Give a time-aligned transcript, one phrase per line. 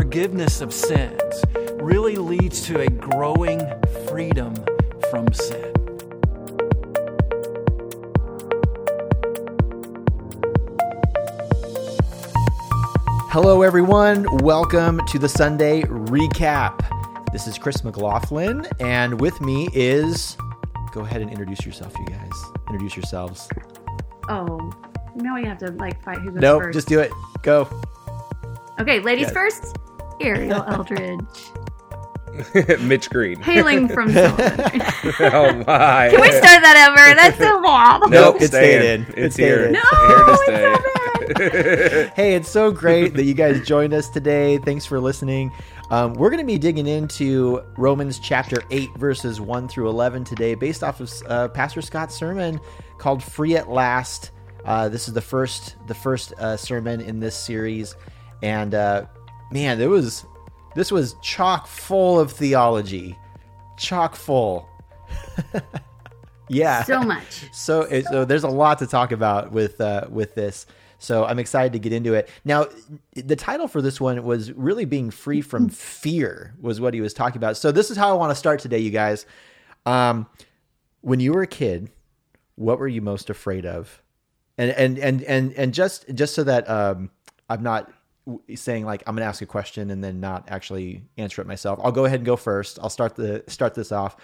[0.00, 1.42] forgiveness of sins
[1.76, 3.58] really leads to a growing
[4.06, 4.54] freedom
[5.10, 5.72] from sin.
[13.30, 14.26] Hello, everyone.
[14.38, 16.82] Welcome to the Sunday recap.
[17.32, 20.36] This is Chris McLaughlin, and with me is.
[20.92, 22.32] Go ahead and introduce yourself, you guys.
[22.68, 23.48] Introduce yourselves.
[24.28, 24.72] Oh,
[25.14, 26.74] now we have to like fight who goes Nope, first.
[26.74, 27.12] just do it.
[27.42, 27.68] Go.
[28.80, 29.32] okay, ladies Yes.
[29.32, 29.76] first.
[30.20, 31.20] Ariel Eldridge,
[32.80, 33.40] Mitch Green.
[33.40, 34.82] hailing from Sylvan.
[35.20, 36.08] oh my!
[36.10, 37.14] Can we start that over?
[37.14, 38.10] That's so bad.
[38.10, 38.80] Nope, it's it staying.
[38.80, 39.02] stayed in.
[39.02, 39.66] It It's here.
[39.66, 39.72] in.
[39.72, 40.76] No, Here to it's stay.
[42.14, 44.58] Hey, it's so great that you guys joined us today.
[44.58, 45.50] Thanks for listening.
[45.90, 50.54] Um, we're going to be digging into Romans chapter 8, verses 1 through 11 today,
[50.54, 52.60] based off of uh, Pastor Scott's sermon
[52.98, 54.30] called Free at Last.
[54.64, 57.96] Uh, this is the first the first uh, sermon in this series.
[58.42, 59.06] And uh,
[59.50, 60.24] man, there was
[60.74, 63.16] this was chock full of theology.
[63.78, 64.68] Chock full.
[66.48, 66.84] yeah.
[66.84, 67.44] So much.
[67.52, 70.66] So, it, so there's a lot to talk about with uh, with this.
[70.98, 72.28] So I'm excited to get into it.
[72.44, 72.66] Now,
[73.14, 77.14] the title for this one was really being free from fear was what he was
[77.14, 77.56] talking about.
[77.56, 79.26] So this is how I want to start today, you guys.
[79.84, 80.26] Um,
[81.00, 81.90] when you were a kid,
[82.56, 84.02] what were you most afraid of?
[84.58, 87.10] And and and and and just just so that um,
[87.48, 87.90] I'm not
[88.54, 91.78] saying like I'm gonna ask a question and then not actually answer it myself.
[91.82, 92.78] I'll go ahead and go first.
[92.80, 94.16] I'll start the start this off.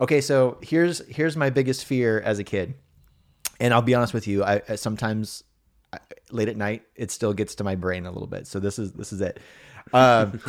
[0.00, 2.74] Okay, so here's here's my biggest fear as a kid,
[3.58, 4.44] and I'll be honest with you.
[4.44, 5.42] I, I sometimes
[5.92, 5.98] I,
[6.30, 8.46] late at night it still gets to my brain a little bit.
[8.46, 9.40] So this is this is it.
[9.92, 10.40] Um,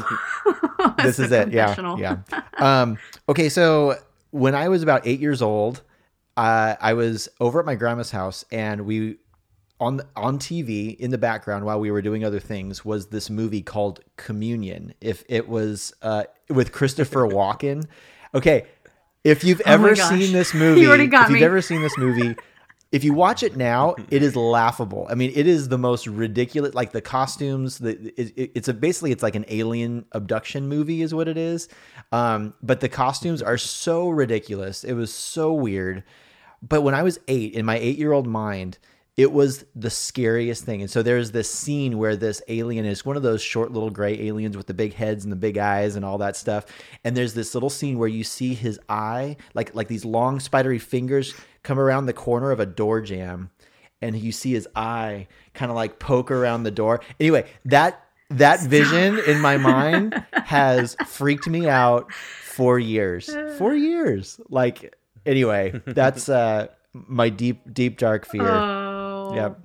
[1.02, 1.52] this is it.
[1.52, 2.18] Yeah, yeah.
[2.58, 2.98] Um,
[3.30, 3.96] okay, so
[4.32, 5.82] when I was about eight years old,
[6.36, 9.18] uh, I was over at my grandma's house, and we
[9.80, 13.62] on on TV in the background while we were doing other things was this movie
[13.62, 14.94] called Communion.
[15.02, 17.86] If it was uh, with Christopher Walken,
[18.34, 18.66] okay.
[19.24, 21.98] If you've Oh ever seen this You movie, already got if you've ever seen this
[21.98, 22.36] movie,
[22.94, 25.06] if you watch it now, it is laughable.
[25.10, 26.74] I mean, it is the most ridiculous.
[26.74, 31.02] Like the costumes, the it, it- it's a basically it's like an alien abduction movie,
[31.02, 31.68] is what it is.
[32.14, 34.84] Um, but the costumes are so ridiculous.
[34.86, 36.04] It was so weird.
[36.62, 38.78] But when I was eight, in my eight year old mind,
[39.18, 40.82] it was the scariest thing.
[40.82, 44.14] And so there's this scene where this alien is one of those short little gray
[44.28, 46.68] aliens with the big heads and the big eyes and all that stuff.
[47.04, 50.78] And there's this little scene where you see his eye, like like these long spidery
[50.78, 51.34] fingers
[51.64, 53.50] come around the corner of a door jamb,
[54.04, 57.02] and you see his eye kind of like poke around the door.
[57.20, 63.36] Anyway, that that vision in my mind has freaked me out for years.
[63.58, 64.40] For years.
[64.48, 64.96] Like
[65.26, 68.44] anyway, that's uh my deep deep dark fear.
[69.36, 69.60] Yep.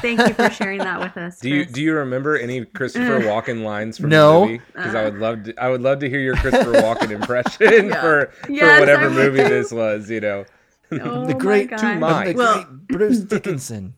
[0.00, 1.38] Thank you for sharing that with us.
[1.40, 1.74] Do you Chris.
[1.74, 4.40] do you remember any Christopher Walken lines from No.
[4.40, 4.62] the movie?
[4.74, 5.10] Because I uh.
[5.10, 5.54] would love to.
[5.62, 8.00] I would love to hear your Christopher Walken impression Yeah.
[8.00, 9.48] for Yes, for whatever movie too.
[9.48, 10.08] this was.
[10.10, 10.44] You know.
[10.92, 11.80] Oh the great gosh.
[11.80, 12.36] Two minds.
[12.38, 13.94] Well- Bruce Dickinson.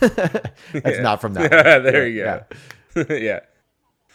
[0.00, 1.00] That's Yeah.
[1.02, 1.50] not from that.
[1.50, 1.82] one.
[1.92, 2.42] there you Yeah.
[2.94, 3.14] go.
[3.14, 3.40] Yeah.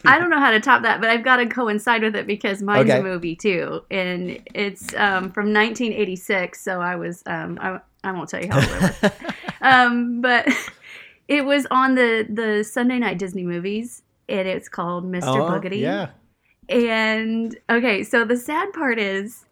[0.04, 2.62] I don't know how to top that, but I've got to coincide with it because
[2.62, 3.00] mine's Okay.
[3.00, 6.60] a movie too, and it's um, from 1986.
[6.60, 9.12] So I was um, I, I won't tell you how old I was,
[9.60, 10.48] um, but
[11.28, 15.24] it was on the the Sunday night Disney movies, and it's called Mr.
[15.26, 15.80] Oh, Boogedy.
[15.80, 16.10] Yeah.
[16.68, 19.44] And okay, so the sad part is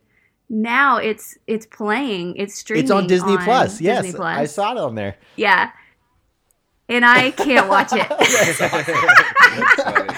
[0.48, 2.84] now it's it's playing, it's streaming.
[2.84, 3.80] It's on Disney Plus.
[3.80, 4.02] Yes.
[4.04, 4.38] Disney Plus.
[4.38, 5.16] I saw it on there.
[5.36, 5.72] Yeah,
[6.88, 8.06] and I can't watch it.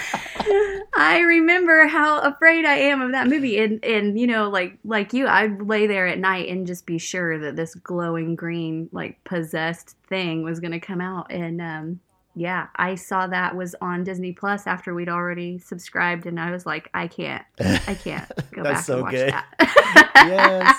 [0.93, 5.13] I remember how afraid I am of that movie, and and you know, like like
[5.13, 9.23] you, I'd lay there at night and just be sure that this glowing green, like
[9.25, 12.01] possessed thing was going to come out, and um,
[12.35, 16.67] yeah, I saw that was on Disney Plus after we'd already subscribed, and I was
[16.67, 19.33] like, I can't, I can't go That's back so and watch good.
[19.33, 20.13] that.
[20.15, 20.77] Yes.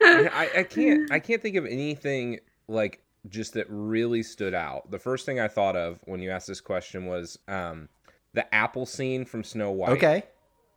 [0.00, 4.90] Yeah, I, I can't I can't think of anything like just that really stood out.
[4.90, 7.88] The first thing I thought of when you asked this question was um,
[8.32, 9.90] the apple scene from Snow White.
[9.92, 10.22] Okay.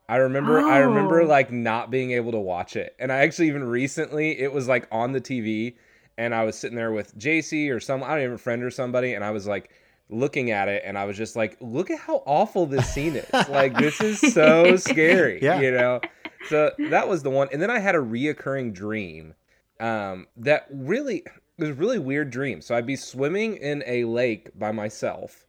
[0.10, 1.26] I remember I remember Oh.
[1.26, 2.94] like not being able to watch it.
[3.00, 5.76] And I actually even recently it was like on the TV
[6.18, 9.14] and I was sitting there with JC or some I don't even friend or somebody
[9.14, 9.70] and I was like
[10.10, 13.30] looking at it and I was just like look at how awful this scene is.
[13.50, 15.62] like this is so scary, Yeah.
[15.62, 16.02] you know.
[16.50, 19.34] So that was the one and then I had a reoccurring dream
[19.80, 21.24] um that really
[21.64, 22.62] it was a really weird dream.
[22.62, 25.46] So I'd be swimming in a lake by myself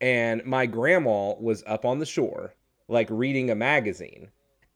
[0.00, 2.54] and my grandma was up on the shore
[2.88, 4.28] like reading a magazine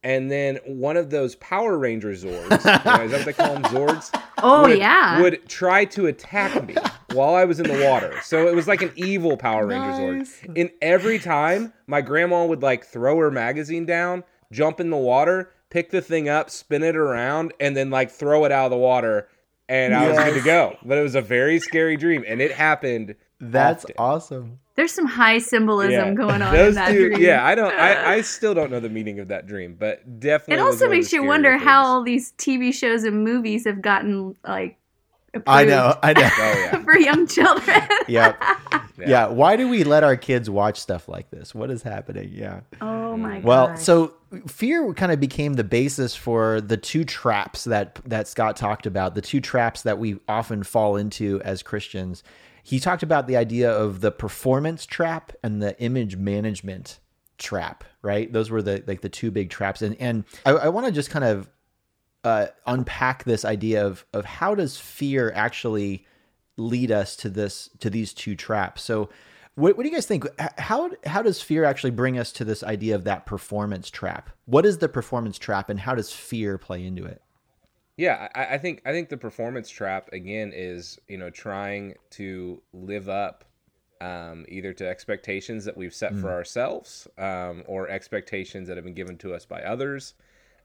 [0.02, 3.54] and then one of those power ranger zords you know, is that what they call
[3.54, 4.10] them zords
[4.42, 6.74] oh would, yeah, would try to attack me
[7.12, 8.18] while I was in the water.
[8.22, 10.40] So it was like an evil Power Ranger Nice.
[10.40, 10.58] Zord.
[10.60, 15.52] And every time my grandma would like throw her magazine down, jump in the water,
[15.70, 18.76] pick the thing up, spin it around, and then like throw it out of the
[18.78, 19.28] water.
[19.68, 20.76] And I was good to go.
[20.84, 22.24] But it was a very scary dream.
[22.26, 23.14] And it happened.
[23.40, 23.96] That's often.
[23.98, 24.58] awesome.
[24.74, 27.20] There's some high symbolism going on in that two- dream.
[27.22, 27.74] Yeah, I don't.
[27.74, 30.54] I, I still don't know the meaning of that dream, but definitely.
[30.62, 31.64] It also makes you wonder things.
[31.64, 34.78] how all these TV shows and movies have gotten like.
[35.46, 35.98] I know.
[36.02, 36.28] I know.
[36.38, 36.82] Oh yeah.
[36.84, 37.82] For young children.
[38.08, 38.34] yeah.
[38.98, 39.08] Yeah.
[39.08, 39.26] yeah.
[39.28, 41.54] Why do we let our kids watch stuff like this?
[41.54, 42.30] What is happening?
[42.32, 42.60] Yeah.
[42.82, 43.44] oh my god.
[43.44, 44.12] Well, so
[44.46, 49.14] fear kind of became the basis for the two traps that that Scott talked about,
[49.14, 52.22] the two traps that we often fall into as Christians.
[52.62, 57.00] He talked about the idea of the performance trap and the image management
[57.38, 58.32] trap, right?
[58.32, 59.82] Those were the like the two big traps.
[59.82, 61.48] And and I, I want to just kind of
[62.24, 66.06] uh, unpack this idea of of how does fear actually
[66.56, 68.82] lead us to this to these two traps.
[68.82, 69.08] So,
[69.54, 70.26] what, what do you guys think?
[70.58, 74.30] How how does fear actually bring us to this idea of that performance trap?
[74.46, 77.22] What is the performance trap, and how does fear play into it?
[77.96, 82.62] Yeah, I, I think I think the performance trap again is you know trying to
[82.72, 83.44] live up
[84.00, 88.94] um, either to expectations that we've set for ourselves um, or expectations that have been
[88.94, 90.14] given to us by others.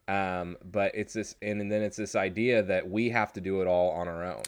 [0.07, 3.61] Um, but it's this, and, and then it's this idea that we have to do
[3.61, 4.43] it all on our own.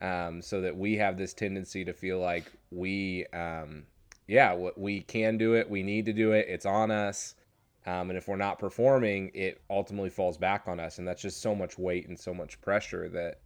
[0.00, 3.84] Um, so that we have this tendency to feel like we, um,
[4.26, 7.36] yeah, we can do it, we need to do it, it's on us.
[7.84, 11.40] Um, and if we're not performing, it ultimately falls back on us, and that's just
[11.40, 13.40] so much weight and so much pressure that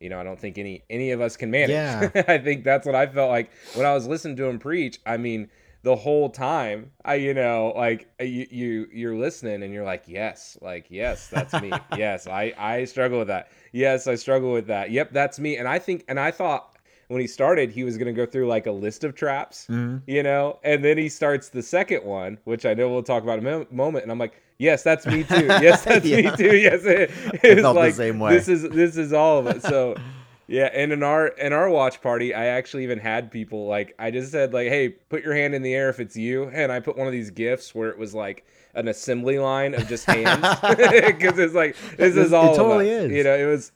[0.00, 1.70] you know I don't think any any of us can manage.
[1.70, 2.10] Yeah.
[2.28, 4.98] I think that's what I felt like when I was listening to him preach.
[5.04, 5.50] I mean,
[5.82, 10.04] the whole time, I you know like uh, you you you're listening and you're like,
[10.06, 11.72] yes, like yes, that's me.
[11.96, 13.50] yes, I I struggle with that.
[13.72, 14.90] Yes, I struggle with that.
[14.90, 15.56] Yep, that's me.
[15.56, 16.76] And I think and I thought
[17.08, 19.98] when he started, he was going to go through like a list of traps, mm-hmm.
[20.06, 23.38] you know, and then he starts the second one, which I know we'll talk about
[23.38, 25.46] in a mo- moment, and I'm like, yes, that's me too.
[25.46, 26.56] Yes, that's me too.
[26.56, 27.10] Yes, it,
[27.42, 28.34] it's felt the like same way.
[28.34, 29.62] this is this is all of it.
[29.62, 29.96] So.
[30.52, 34.10] Yeah, and in our in our watch party, I actually even had people like I
[34.10, 36.78] just said like, "Hey, put your hand in the air if it's you," and I
[36.78, 38.44] put one of these gifts where it was like
[38.74, 42.94] an assembly line of just hands because it's like this It is all of totally
[42.94, 43.04] us.
[43.04, 43.12] is.
[43.12, 43.72] You know, it was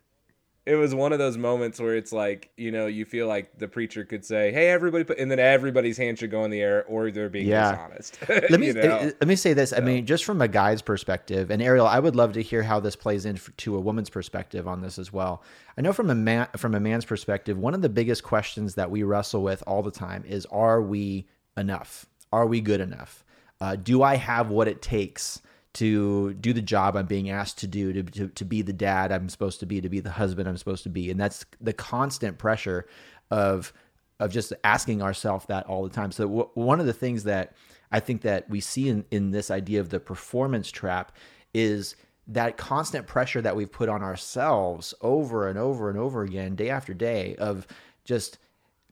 [0.67, 3.69] it was one of those moments where it's like you know you feel like the
[3.69, 6.85] preacher could say, "Hey, everybody," put, and then everybody's hand should go in the air,
[6.87, 7.71] or they're being Yeah.
[7.71, 8.19] dishonest.
[8.29, 9.13] Let me you know?
[9.21, 9.73] let me say this.
[9.73, 12.81] I mean, just from a guy's perspective, and Ariel, I would love to hear how
[12.81, 15.43] this plays into a woman's perspective on this as well.
[15.79, 18.91] I know from a man from a man's perspective, one of the biggest questions that
[18.91, 22.07] we wrestle with all the time is: Are we enough?
[22.33, 23.25] Are we good enough?
[23.61, 25.41] Uh, do I have what it takes?
[25.77, 29.13] To do the job I'm being asked to do, to, to, to be the dad
[29.13, 31.11] I'm supposed to be, to be the husband I'm supposed to be.
[31.11, 32.87] And that's the constant pressure
[33.31, 33.73] of,
[34.19, 36.13] of just asking ourselves that all the time.
[36.13, 37.55] So w- one of the things that
[37.93, 41.13] I think that we see in, in this idea of the performance trap
[41.53, 41.95] is
[42.29, 46.71] that constant pressure that we've put on ourselves over and over and over again, day
[46.71, 47.67] after day of
[48.05, 48.39] just,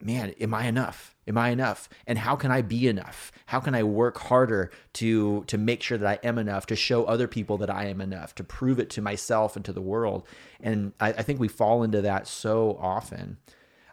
[0.00, 1.13] man, am I enough?
[1.26, 1.88] Am I enough?
[2.06, 3.32] And how can I be enough?
[3.46, 7.04] How can I work harder to to make sure that I am enough, to show
[7.04, 10.26] other people that I am enough, to prove it to myself and to the world?
[10.60, 13.38] And I, I think we fall into that so often.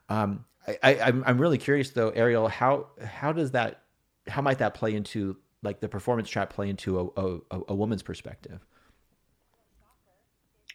[0.10, 3.84] Um, I, I, I'm I'm really curious though, Ariel, how how does that
[4.28, 7.22] how might that play into like the performance trap play into a,
[7.56, 8.66] a, a woman's perspective?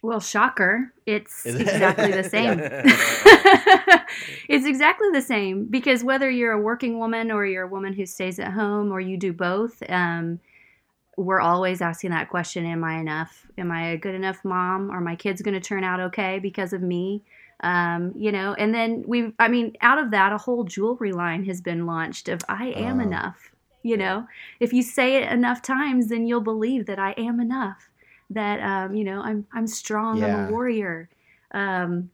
[0.03, 0.93] Well, shocker.
[1.05, 2.59] It's exactly the same.
[4.49, 8.05] it's exactly the same because whether you're a working woman or you're a woman who
[8.05, 10.39] stays at home or you do both, um,
[11.17, 13.47] we're always asking that question Am I enough?
[13.57, 14.91] Am I a good enough mom?
[14.91, 17.23] Are my kids going to turn out okay because of me?
[17.61, 21.43] Um, you know, and then we, I mean, out of that, a whole jewelry line
[21.45, 23.03] has been launched of I am Oh.
[23.03, 23.51] enough.
[23.81, 24.27] You know,
[24.59, 27.89] if you say it enough times, then you'll believe that I am enough
[28.31, 30.21] that um, you know I'm I'm strong.
[30.23, 31.09] I'm a warrior,
[31.51, 32.09] um,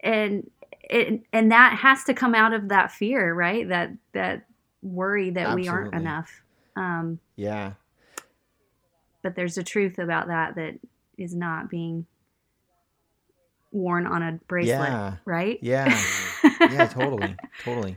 [0.00, 0.50] and
[0.82, 3.68] it, and that has to come out of that fear, right?
[3.68, 4.46] That that
[4.82, 6.42] worry that we aren't enough.
[6.76, 7.72] Um, Yeah.
[9.22, 10.78] but there's a truth about that that
[11.18, 12.06] is not being
[13.72, 15.16] worn on a bracelet, Yeah.
[15.24, 15.58] right?
[15.62, 16.00] Yeah.
[16.70, 17.34] yeah, totally,
[17.64, 17.96] totally.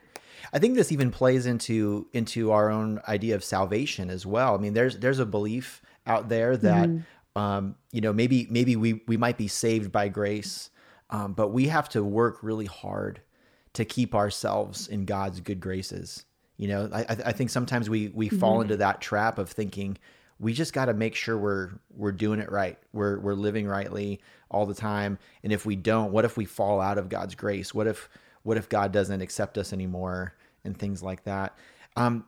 [0.52, 4.56] I think this even plays into into our own idea of salvation as well.
[4.56, 6.90] I mean, there's there's a belief out there that
[7.36, 10.70] um, you know maybe maybe we we might be saved by grace,
[11.10, 13.22] um, but we have to work really hard
[13.74, 16.26] to keep ourselves in God's good graces.
[16.58, 19.98] You know, I, I I think sometimes we we fall into that trap of thinking
[20.40, 22.78] we just got to make sure we're we're doing it right.
[22.94, 25.20] We're we're living rightly all the time.
[25.44, 27.74] And if we don't, what if we fall out of God's grace?
[27.74, 28.10] What if
[28.44, 30.34] what if God doesn't accept us anymore
[30.64, 31.58] and things like that.
[31.96, 32.26] Um,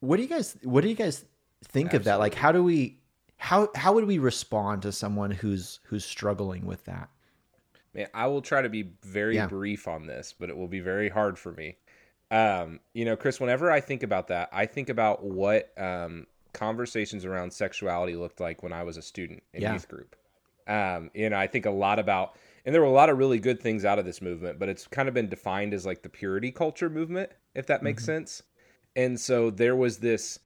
[0.00, 1.24] what do you guys what do you guys
[1.64, 2.18] think of that?
[2.18, 2.98] Like how do we
[3.38, 7.08] how how would we respond to someone who's who's struggling with that?
[7.94, 9.46] Man, I will try to be very Yeah.
[9.46, 11.78] brief on this, but it will be very hard for me.
[12.30, 17.24] Um, you know, Chris, whenever I think about that, I think about what um, conversations
[17.24, 19.72] around sexuality looked like when I was a student in Yeah.
[19.72, 20.14] youth group.
[20.66, 23.38] Um, you know, I think a lot about, and there were a lot of really
[23.38, 26.10] good things out of this movement, but it's kind of been defined as like the
[26.10, 28.42] purity culture movement, if that makes sense.
[28.94, 30.38] And so there was this,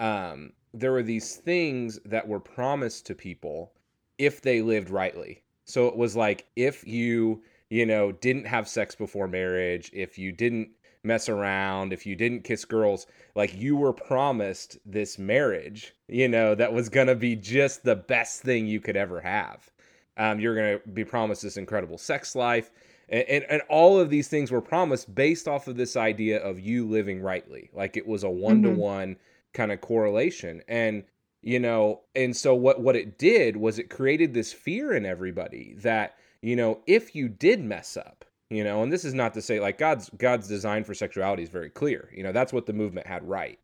[0.00, 3.72] um, there were these things that were promised to people
[4.18, 5.42] if they lived rightly.
[5.64, 10.32] So it was like if you, you know, didn't have sex before marriage, if you
[10.32, 10.70] didn't
[11.04, 16.54] mess around, if you didn't kiss girls, like you were promised this marriage, you know,
[16.54, 19.70] that was going to be just the best thing you could ever have.
[20.16, 22.70] Um, you're going to be promised this incredible sex life.
[23.08, 26.58] And, and, and all of these things were promised based off of this idea of
[26.58, 27.70] you living rightly.
[27.72, 29.16] Like it was a one to one
[29.54, 30.62] kind of correlation.
[30.68, 31.04] And
[31.42, 35.74] you know and so what what it did was it created this fear in everybody
[35.78, 39.42] that you know if you did mess up you know and this is not to
[39.42, 42.10] say like god's god's design for sexuality is very clear.
[42.14, 43.58] You know that's what the movement had right.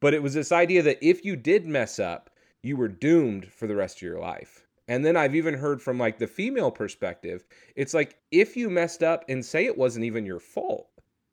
[0.00, 2.30] But it was this idea that if you did mess up
[2.62, 4.66] you were doomed for the rest of your life.
[4.88, 7.44] And then i've even heard from like the female perspective
[7.76, 10.88] it's like if you messed up and say it wasn't even your fault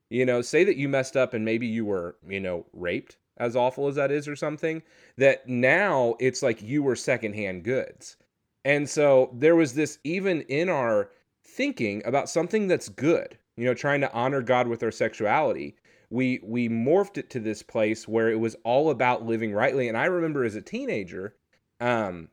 [0.10, 3.56] you know say that you messed up and maybe you were you know raped as
[3.56, 4.82] awful as that is or something
[5.18, 8.18] that now it's like you were secondhand goods.
[8.66, 11.10] And so there was this even in our
[11.44, 15.76] thinking about something that's good you know trying to honor god with our sexuality.
[16.10, 19.90] We we morphed it to this place where it was all about living rightly.
[19.90, 21.36] And i remember as a teenager
[21.82, 22.30] um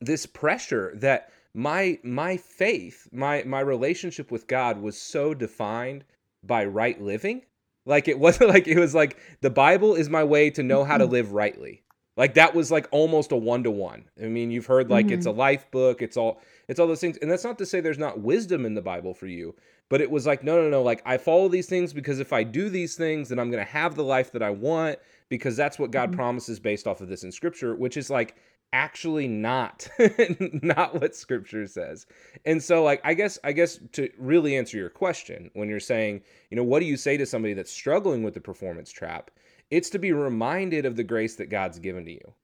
[0.00, 6.04] this pressure that my my faith my my relationship with god was so defined
[6.42, 7.42] by right living
[7.88, 10.98] like it wasn't like it was like the bible is my way to know how
[10.98, 11.14] to mm-hmm.
[11.14, 11.82] live rightly.
[12.16, 15.26] Like that was like almost a one to one i mean you've heard like it's
[15.26, 15.36] mm-hmm.
[15.36, 17.16] a life book it's all it's all those things.
[17.18, 19.54] And that's not to say there's not wisdom in the bible for you
[19.88, 22.42] but it was like no no no like i follow these things because if i
[22.42, 25.78] do these things then i'm going to have the life that i want because that's
[25.78, 26.16] what god mm-hmm.
[26.16, 28.36] promises based off of this in scripture which is like
[28.72, 29.88] actually not
[30.62, 32.06] not what scripture says.
[32.44, 36.22] And so like i guess i guess to really answer your question when you're saying
[36.50, 39.30] you know what do you say to somebody that's struggling with the performance trap?
[39.70, 42.34] It's to be reminded of the grace that god's given to you.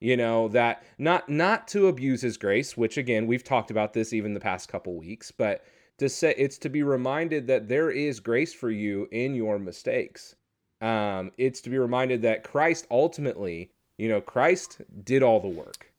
[0.00, 4.12] You know that not not to abuse his grace which again we've talked about this
[4.12, 5.64] even the past couple weeks but
[5.98, 10.36] to say it's to be reminded that there is grace for you in your mistakes.
[10.80, 13.70] Um it's to be reminded that christ ultimately
[14.02, 14.70] you know christ
[15.04, 15.92] did all the work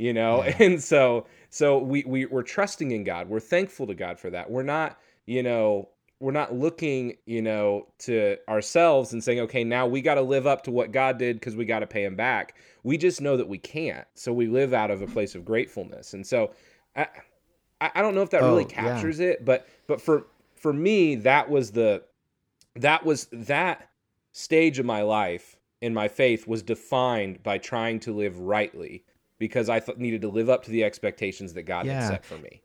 [0.00, 0.42] you know?
[0.58, 3.28] And so so we, we we're trusting in god.
[3.28, 4.50] We're thankful to god for that.
[4.50, 5.90] We're not you know
[6.20, 10.46] we're not looking you know to ourselves and saying okay now we got to live
[10.46, 12.54] up to what god did because we got to pay him back.
[12.82, 14.06] We just know that we can't.
[14.14, 16.14] So we live out of a place of gratefulness.
[16.14, 16.52] And so
[16.96, 17.06] i
[17.82, 18.82] i don't know if that really Oh, yeah.
[18.82, 22.02] captures it but but for for me that was the
[22.76, 23.90] that was that
[24.32, 29.04] stage of my life in my faith was defined by trying to live rightly
[29.38, 32.00] because I th- needed to live up to the expectations that God Yeah.
[32.00, 32.60] had set for me,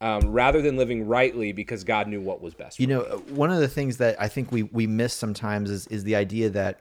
[0.00, 2.78] um, rather than living rightly because God knew what was best.
[2.78, 2.94] You me.
[2.94, 6.04] know, uh, one of the things that I think we we miss sometimes is is
[6.04, 6.80] the idea that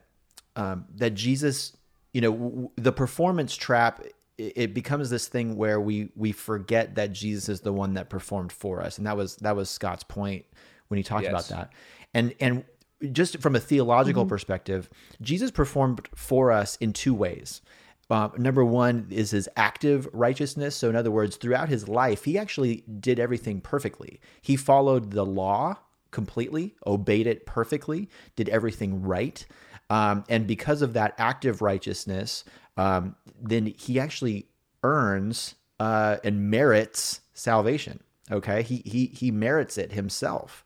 [0.56, 1.76] um, that Jesus,
[2.14, 4.04] you know, w- the performance trap.
[4.38, 8.10] It it becomes this thing where we we forget that Jesus is the one that
[8.10, 10.46] performed for us, and that was that was Scott's point
[10.88, 11.72] when he talked about that.
[12.16, 12.64] And and
[13.12, 14.90] just from a theological perspective,
[15.22, 17.62] Jesus performed for us in two ways.
[18.10, 20.76] Uh, number one is his active righteousness.
[20.76, 24.20] So, in other words, throughout his life, he actually did everything perfectly.
[24.42, 25.78] He followed the law
[26.12, 29.46] completely, obeyed it perfectly, did everything right.
[29.90, 32.44] Um, and because of that active righteousness,
[32.78, 34.48] um, then he actually
[34.84, 38.00] earns uh, and merits salvation.
[38.32, 40.64] Okay, he he he merits it himself.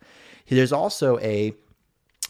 [0.48, 1.54] There's also a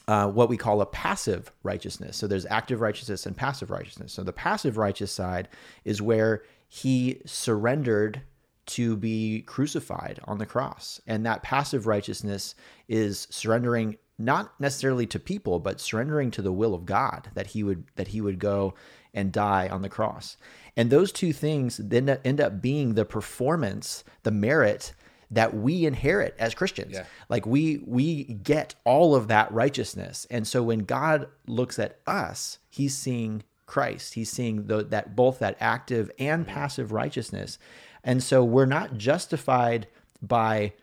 [0.07, 2.15] uh, what we call a passive righteousness.
[2.15, 4.13] So there's active righteousness and passive righteousness.
[4.13, 5.49] So the passive righteous side
[5.83, 8.21] is where he surrendered
[8.67, 11.01] to be crucified on the cross.
[11.07, 12.55] And that passive righteousness
[12.87, 17.63] is surrendering not necessarily to people, but surrendering to the will of God that he
[17.63, 18.73] would that he would go
[19.13, 20.37] and die on the cross.
[20.75, 24.93] And those two things then end up being the performance, the merit
[25.31, 26.93] that we inherit as Christians.
[26.93, 27.05] Yeah.
[27.29, 30.25] Like we we get all of that righteousness.
[30.29, 34.13] And so when God looks at us, he's seeing Christ.
[34.13, 37.59] He's seeing the, that both that active and passive righteousness.
[38.03, 39.87] And so we're not justified
[40.21, 40.73] by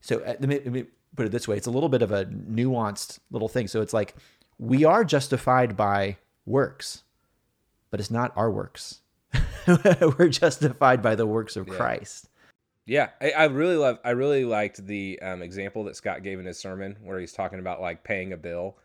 [0.00, 0.84] so uh, let me, let me
[1.16, 1.56] put it this way.
[1.56, 3.66] It's a little bit of a nuanced little thing.
[3.66, 4.14] So it's like
[4.58, 7.02] we are justified by works,
[7.90, 9.00] but it's not our works.
[9.66, 11.74] We're justified by the works of Yeah.
[11.74, 12.27] Christ.
[12.88, 13.98] Yeah, I, I really love.
[14.04, 17.58] I really liked the um, example that Scott gave in his sermon, where he's talking
[17.58, 18.76] about like paying a bill,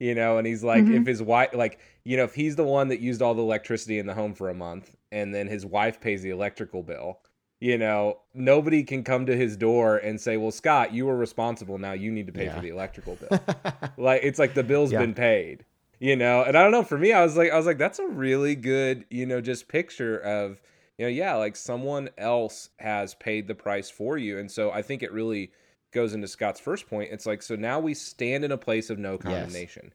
[0.00, 1.00] you know, and he's like, Mhm.
[1.00, 3.98] if his wife, like, you know, if he's the one that used all the electricity
[4.00, 7.20] in the home for a month, and then his wife pays the electrical bill,
[7.60, 11.78] you know, nobody can come to his door and say, well, Scott, you were responsible.
[11.78, 12.54] Now you need to pay Yeah.
[12.56, 13.38] for the electrical bill.
[13.96, 14.98] like, it's like the bill's Yeah.
[14.98, 15.64] been paid,
[16.00, 16.42] you know.
[16.42, 16.82] And I don't know.
[16.82, 19.68] For me, I was like, I was like, that's a really good, you know, just
[19.68, 20.60] picture of
[21.02, 24.38] you know, yeah, like someone else has paid the price for you.
[24.38, 25.50] And so I think it really
[25.90, 27.10] goes into Scott's first point.
[27.10, 29.92] It's like so now we stand in a place of no condemnation.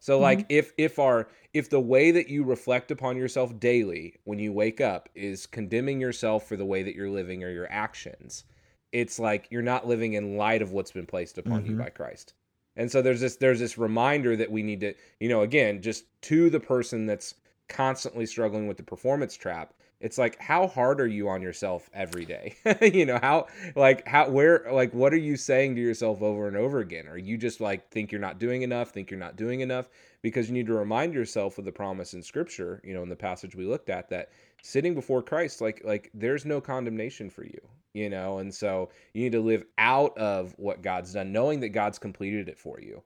[0.00, 4.40] So like if if our if the way that you reflect upon yourself daily when
[4.40, 8.42] you wake up is condemning yourself for the way that you're living or your actions,
[8.90, 11.78] it's like you're not living in light of what's been placed upon you Mhm.
[11.78, 12.34] by Christ.
[12.74, 16.06] And so there's this there's this reminder that we need to, you know, again, just
[16.22, 17.36] to the person that's
[17.68, 22.24] constantly struggling with the performance trap, it's like how hard are you on yourself every
[22.24, 22.54] day?
[22.80, 26.56] you know, how like how where like what are you saying to yourself over and
[26.56, 27.06] over again?
[27.06, 29.88] Are you just like think you're not doing enough, think you're not doing enough?
[30.22, 33.16] Because you need to remind yourself of the promise in scripture, you know, in the
[33.16, 34.30] passage we looked at that
[34.62, 37.60] sitting before Christ, like like there's no condemnation for you,
[37.92, 41.70] you know, and so you need to live out of what God's done, knowing that
[41.70, 43.02] God's completed it for you.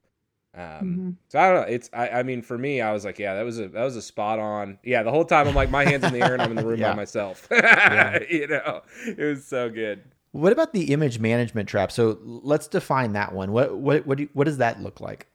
[0.56, 1.14] Um, Mhm.
[1.28, 1.74] so I don't know.
[1.74, 3.96] It's I, I mean for me, I was like, yeah, that was a that was
[3.96, 4.78] a spot on.
[4.84, 6.64] Yeah, the whole time I'm like, my hands in the air and I'm in the
[6.66, 6.90] room Yeah.
[6.90, 7.48] by myself.
[7.52, 8.20] Yeah.
[8.30, 10.02] you know, it was so good.
[10.32, 11.90] What about the image management trap?
[11.92, 13.50] So let's define that one.
[13.52, 15.26] What what what do what does that look like?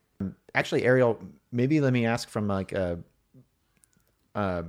[0.55, 1.19] Actually, Ariel,
[1.51, 2.99] maybe let me ask from like a,
[4.35, 4.63] uh,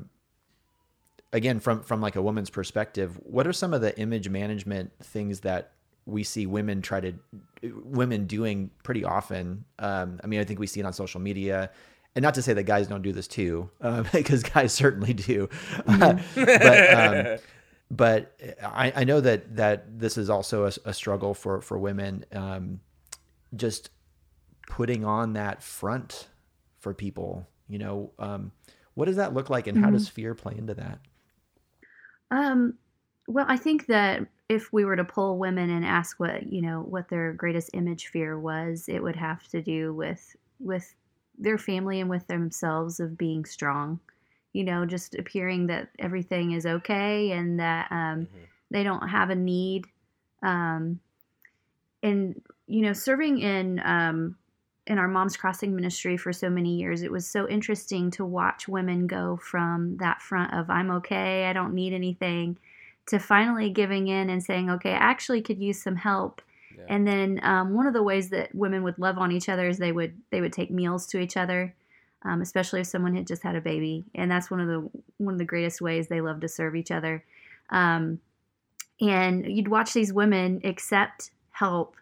[1.33, 3.19] again from from like a woman's perspective.
[3.23, 5.73] What are some of the image management things that
[6.07, 7.15] we see women try to
[7.63, 9.65] women doing pretty often?
[9.79, 11.71] Um, I mean, I think we see it on social media.
[12.17, 15.49] And not to say that guys don't do this too, uh, because guys certainly do.
[15.87, 17.39] Uh, but um,
[17.91, 22.25] but I, I know that that this is also a, a struggle for for women
[22.33, 22.81] um,
[23.55, 23.91] just
[24.69, 26.29] putting on that front
[26.79, 28.53] for people you know um,
[28.95, 31.01] what does that look like and how does fear play into that
[32.31, 32.75] Um,
[33.27, 36.81] well, I think that if we were to poll women and ask what you know
[36.81, 40.93] what their greatest image fear was, it would have to do with with
[41.39, 44.01] their family and with themselves of being strong.
[44.53, 48.27] You know, just appearing that everything is okay and that um,
[48.73, 49.87] they don't have a need.
[50.43, 50.99] Um,
[52.03, 54.37] and you know, serving in um,
[54.89, 58.67] in our Moms Crossing ministry for so many years, it was so interesting to watch
[58.67, 62.59] women go from that front of I'm okay, I don't need anything,
[63.11, 66.43] to finally giving in and saying, okay, I actually could use some help.
[66.77, 66.85] Yeah.
[66.89, 69.79] And then um, one of the ways that women would love on each other is
[69.79, 71.75] they would they would take meals to each other,
[72.23, 75.35] um, especially if someone had just had a baby, and that's one of the one
[75.35, 77.25] of the greatest ways they love to serve each other.
[77.71, 78.21] Um,
[79.01, 81.97] and you'd watch these women accept help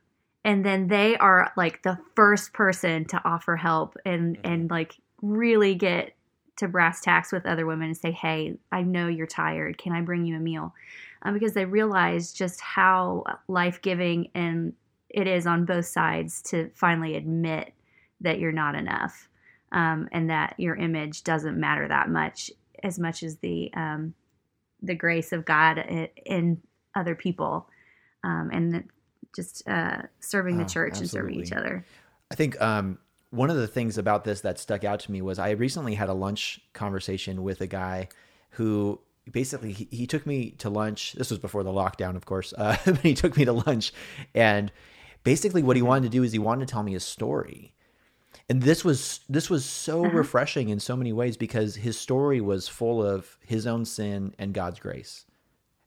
[0.44, 4.40] and then they are like the first person to offer help and Mhm.
[4.44, 6.14] and like really get
[6.58, 9.78] to brass tacks with other women and say hey i know you're tired.
[9.78, 10.74] Can i bring you a meal?
[11.22, 14.72] Um, because they realize just how life-giving and
[15.08, 17.72] it is on both sides to finally admit
[18.20, 19.28] that you're not enough
[19.72, 22.50] um, and that your image doesn't matter that much
[22.82, 24.14] as much as the um,
[24.82, 25.78] the grace of god
[26.24, 26.60] in
[26.94, 27.68] other people
[28.24, 28.84] um, and
[29.34, 31.84] just uh, serving the Oh, church and serving each other.
[32.30, 32.98] I think um,
[33.30, 36.08] one of the things about this that stuck out to me was I recently had
[36.08, 38.08] a lunch conversation with a guy
[38.50, 41.12] who basically he, he took me to lunch.
[41.12, 42.54] This was before the lockdown, of course.
[42.56, 43.92] Uh, but he took me to lunch,
[44.34, 44.72] and
[45.24, 47.74] basically what he wanted to do is he wanted to tell me a story.
[48.48, 52.66] And this was this was so refreshing in so many ways because his story was
[52.68, 55.26] full of his own sin and God's grace.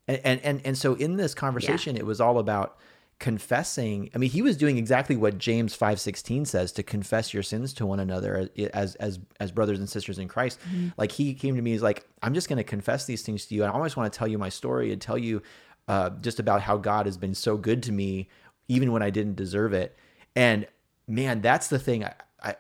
[0.08, 2.78] And and and, and so in this conversation it was all about
[3.22, 7.72] confessing i mean he was doing exactly what james 5.16 says to confess your sins
[7.72, 10.60] to one another as as as brothers and sisters in christ.
[10.98, 13.54] Like he came to me he's like i'm just going to confess these things to
[13.54, 15.44] you and i always want to tell you my story and tell you
[15.88, 18.28] uh, just about how god has been so good to me
[18.68, 19.96] even when i didn't deserve it.
[20.36, 20.66] And
[21.08, 22.56] man that's the thing i, I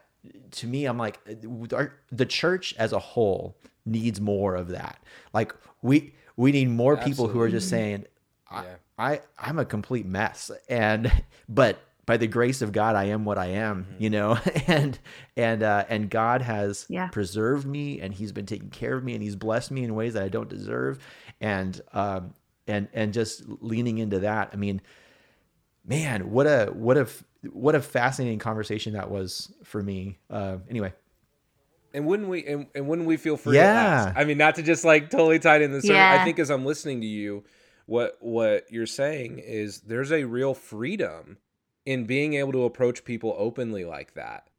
[0.51, 1.19] to me i'm like
[1.73, 4.99] our, the church as a whole needs more of that.
[5.33, 8.05] Like we we need more people who are just saying
[8.53, 8.75] Yeah.
[8.97, 11.11] I I'm a complete mess and
[11.49, 14.37] but by the grace of God I am what I am you know
[14.67, 14.97] and
[15.37, 17.07] and uh and God has Yeah.
[17.09, 20.13] preserved me and he's been taking care of me and he's blessed me in ways
[20.13, 20.99] that I don't deserve
[21.39, 22.33] and um
[22.67, 24.81] and and just leaning into that I mean
[25.85, 27.07] man what a what a
[27.51, 30.19] what a fascinating conversation that was for me.
[30.29, 30.93] Uh, anyway,
[31.91, 33.73] And wouldn't we and, and wouldn't we feel free Yeah.
[33.73, 34.15] to ask?
[34.15, 36.03] I mean, not to just like totally tie it in the sermon.
[36.03, 37.43] I think as I'm listening to you,
[37.91, 41.37] what what you're saying is there's a real freedom
[41.85, 44.49] in being able to approach people openly like that.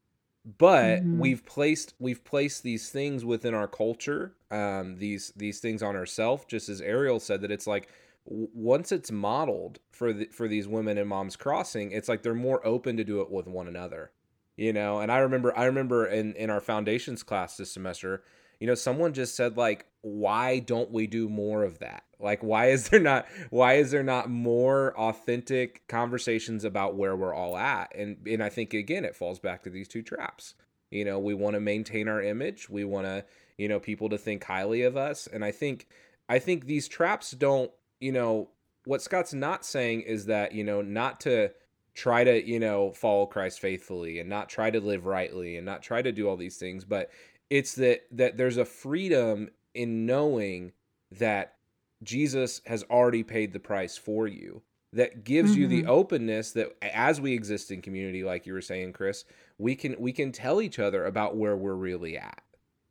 [0.58, 1.18] But Mhm.
[1.18, 6.44] we've placed we've placed these things within our culture, um, these these things on ourselves,
[6.46, 7.88] just as Ariel said that it's like
[8.28, 12.34] w- once it's modeled for the, for these women in Mom's Crossing, it's like they're
[12.34, 14.12] more open to do it with one another
[14.56, 18.22] you know and i remember i remember in in our foundations class this semester
[18.62, 22.04] you know someone just said like why don't we do more of that?
[22.20, 27.34] Like why is there not why is there not more authentic conversations about where we're
[27.34, 27.92] all at?
[27.92, 30.54] And and i think again it falls back to these two traps.
[30.92, 32.70] You know we want to maintain our image.
[32.70, 33.24] We want to
[33.58, 35.26] you know people to think highly of us.
[35.26, 35.88] And i think
[36.28, 38.50] i think these traps don't you know
[38.84, 41.50] what scott's not saying is that you know not to
[41.94, 45.82] try to you know follow christ faithfully and not try to live rightly and not
[45.82, 47.10] try to do all these things but
[47.52, 50.72] it's that that there's a freedom in knowing
[51.10, 51.56] that
[52.02, 54.62] jesus has already paid the price for you
[54.94, 55.88] that gives you the Mhm.
[55.88, 59.24] openness that as we exist in community like you were saying chris
[59.58, 62.41] we can we can tell each other about where we're really at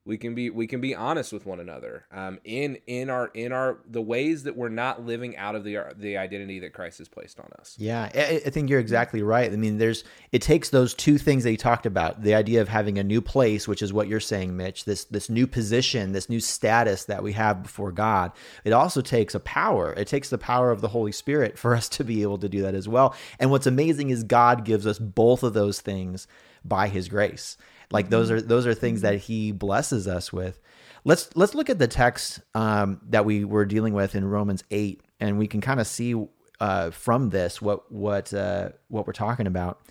[0.03, 3.51] we can be we can be honest with one another um, in in our in
[3.51, 7.07] our the ways that we're not living out of the the identity that Christ has
[7.07, 7.75] placed on us.
[7.77, 9.51] Yeah, I, think you're exactly right.
[9.51, 12.67] I mean, there's it takes those two things that you talked about, the idea of
[12.67, 16.29] having a new place, which is what you're saying, Mitch, this this new position, this
[16.29, 18.31] new status that we have before God.
[18.63, 19.93] It also takes a power.
[19.93, 22.63] It takes the power of the Holy Spirit for us to be able to do
[22.63, 23.15] that as well.
[23.39, 26.27] And what's amazing is God gives us both of those things
[26.65, 27.57] by his grace.
[27.91, 30.59] Like those are those are things that he blesses us with.
[31.03, 35.01] Let's let's look at the text um, that we were dealing with in Romans eight,
[35.19, 36.15] and we can kind of see
[36.59, 39.81] uh, from this what what uh, what we're talking about.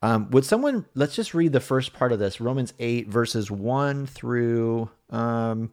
[0.00, 4.06] Um, would someone let's just read the first part of this Romans eight verses one
[4.06, 5.72] through um,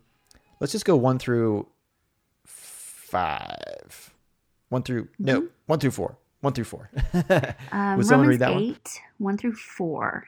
[0.59, 1.67] let's just go one through
[2.45, 4.13] five,
[4.69, 6.89] one through no one through four, one through four.
[7.71, 8.63] Um, Would someone Romans read that one?
[8.63, 10.27] 8, 1 through 4.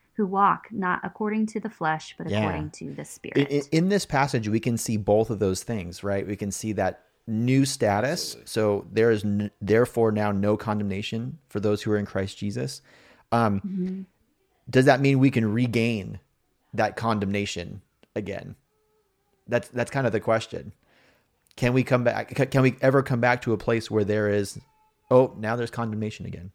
[0.15, 2.39] who walk not according to the flesh, but Yeah.
[2.39, 3.37] according to the Spirit.
[3.37, 6.27] in, in- in this passage we can see both of those things right?
[6.27, 8.35] We can see that new status.
[8.45, 12.81] So there is n- therefore now no condemnation for those who are in christ jesus.
[13.31, 14.05] Um, Mhm.
[14.69, 16.19] does that mean we can regain
[16.73, 17.81] that condemnation
[18.15, 18.55] again?
[19.47, 20.73] That's that's kind of the question.
[21.55, 24.59] Can we come back can we ever come back to a place where there is
[25.09, 26.51] oh now there's condemnation again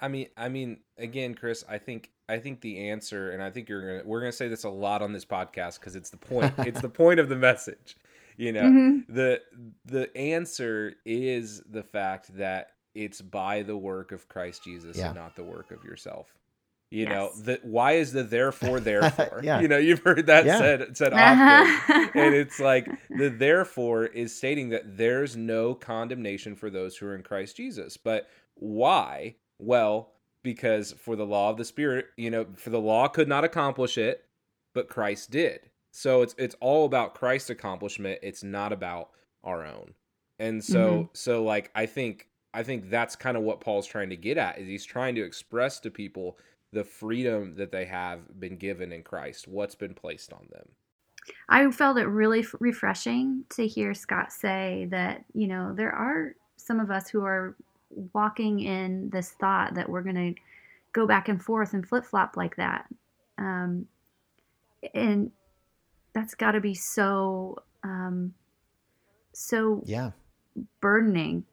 [0.00, 3.68] I mean, I mean, again, Chris, I think I think the answer, and I think
[3.68, 6.54] you're gonna we're gonna say this a lot on this podcast because it's the point.
[6.58, 7.96] it's the point of the message.
[8.36, 9.06] You know, Mhm.
[9.08, 9.42] the
[9.84, 15.06] the answer is the fact that it's by the work of Christ Jesus Yeah.
[15.08, 16.34] and not the work of yourself.
[16.90, 17.40] You know, Yes.
[17.42, 19.40] the why is the therefore therefore?
[19.44, 19.60] Yeah.
[19.60, 20.58] You know, you've heard that Yeah.
[20.58, 21.64] said said Uh-huh.
[21.88, 27.06] often, and it's like the therefore is stating that there's no condemnation for those who
[27.06, 27.96] are in Christ Jesus.
[27.96, 29.36] But why?
[29.60, 30.10] Well,
[30.42, 33.98] because for the law of the spirit, you know, for the law could not accomplish
[33.98, 34.24] it,
[34.74, 35.60] but Christ did.
[35.90, 38.20] So it's it's all about Christ's accomplishment.
[38.22, 39.10] It's not about
[39.44, 39.94] our own.
[40.38, 41.06] And so mm-hmm.
[41.12, 44.58] so like I think I think that's kind of what Paul's trying to get at
[44.58, 46.38] is he's trying to express to people
[46.72, 50.68] the freedom that they have been given in Christ, what's been placed on them.
[51.48, 56.34] I felt it really f- refreshing to hear Scott say that, you know, there are
[56.56, 57.56] some of us who are
[57.90, 60.40] walking in this thought that we're going to
[60.92, 62.86] go back and forth and flip flop like that.
[63.38, 63.86] Um,
[64.94, 65.30] and
[66.14, 68.34] that's got to be so, um,
[69.32, 70.10] so yeah
[70.80, 71.44] burdening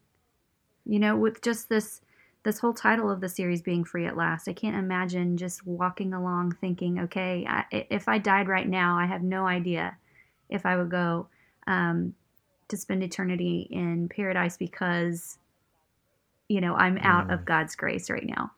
[0.85, 2.01] you know with just this
[2.43, 6.13] this whole title of the series being free at last i can't imagine just walking
[6.13, 9.97] along thinking okay I, if i died right now i have no idea
[10.49, 11.27] if i would go
[11.67, 12.13] um,
[12.69, 15.37] to spend eternity in paradise because
[16.49, 17.45] you know i'm out of mm.
[17.45, 18.51] god's grace right now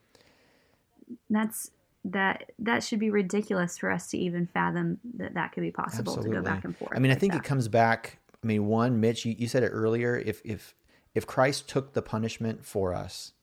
[1.30, 1.72] that's
[2.06, 6.14] that that should be ridiculous for us to even fathom that that could be possible
[6.16, 6.52] to go Absolutely.
[6.52, 8.20] back and forth I mean, I think it comes back.
[8.42, 10.16] I mean, one, Mitch, you, you said it earlier.
[10.16, 10.76] If if
[11.14, 13.34] if Christ took the punishment for us,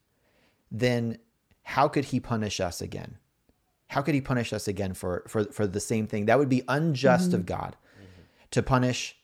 [0.71, 1.19] then
[1.65, 3.19] how could he punish us again?
[3.89, 6.27] how could he punish us again for for for the same thing?
[6.27, 7.47] That would be unjust of mm-hmm.
[7.47, 7.77] God
[8.51, 9.17] to punish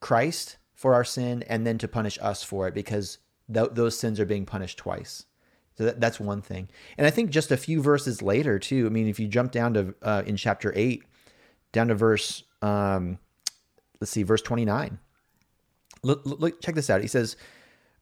[0.00, 3.18] Christ for our sin and then to punish us for it because
[3.52, 5.26] th- those sins are being punished twice.
[5.76, 6.68] So that, that's one thing.
[6.96, 8.86] And I think just a few verses later too.
[8.86, 11.04] I mean, if you jump down to uh, in chapter eight,
[11.72, 13.18] down to verse um,
[14.00, 14.98] let's see, verse twenty nine.
[16.02, 17.00] Look, look, check this out.
[17.00, 17.36] He says,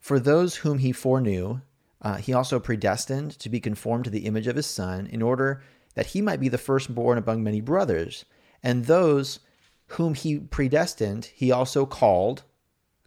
[0.00, 1.60] "For those whom he foreknew,
[2.00, 5.62] uh, he also predestined to be conformed to the image of his son, in order
[5.94, 8.24] that he might be the firstborn among many brothers.
[8.62, 9.40] And those
[9.86, 12.42] whom he predestined, he also called."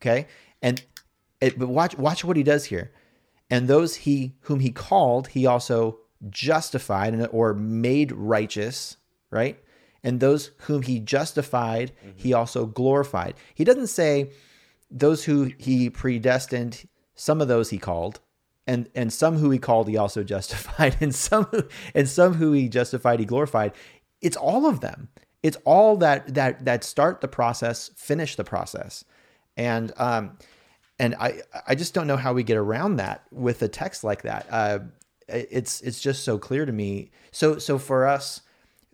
[0.01, 0.27] Okay,
[0.61, 0.83] and
[1.45, 2.91] it, but watch watch what he does here.
[3.49, 8.97] And those he whom he called, he also justified or made righteous,
[9.29, 9.61] right?
[10.03, 12.17] And those whom he justified, mm-hmm.
[12.17, 13.35] he also glorified.
[13.53, 14.31] He doesn't say
[14.89, 18.19] those who he predestined, some of those he called,
[18.65, 21.47] and and some who he called he also justified, and some
[21.93, 23.73] and some who he justified he glorified.
[24.21, 25.09] It's all of them.
[25.43, 29.05] It's all that that that start the process, finish the process,
[29.55, 30.37] and um,
[30.99, 34.21] and I I just don't know how we get around that with a text like
[34.23, 34.47] that.
[34.49, 34.79] Uh,
[35.27, 37.11] it's it's just so clear to me.
[37.31, 38.41] So so for us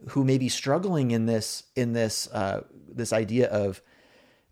[0.10, 3.82] who may be struggling in this in this uh, this idea of,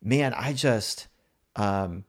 [0.02, 1.08] man, I just
[1.56, 2.06] um,